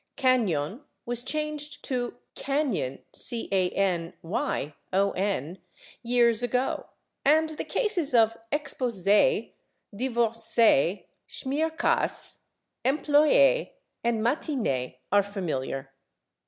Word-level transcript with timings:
/Cañon/ 0.17 0.81
was 1.05 1.21
changed 1.21 1.83
to 1.83 2.17
/canyon/ 2.35 2.97
years 6.01 6.41
ago, 6.41 6.85
and 7.23 7.49
the 7.49 7.63
cases 7.63 8.15
of 8.15 8.35
/exposé/, 8.51 9.51
/divorcée/, 9.95 11.05
/schmierkäse/, 11.29 12.39
/employé/ 12.83 13.73
and 14.03 14.21
/matinée/ 14.21 14.95
are 15.11 15.21
familiar. 15.21 15.91